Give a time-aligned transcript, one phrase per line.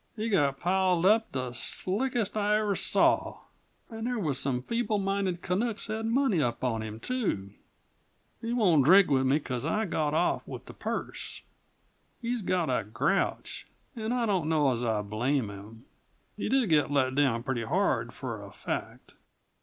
[0.15, 3.41] He got piled up the slickest I ever saw;
[3.87, 7.51] and there was some feeble minded Canucks had money up on him, too:
[8.41, 11.43] He won't drink with me, 'cause I got off with the purse.
[12.19, 15.85] He's got a grouch and I don't know as I blame him;
[16.35, 19.13] he did get let down pretty hard, for a fact."